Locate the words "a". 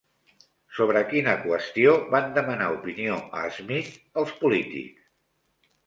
3.43-3.47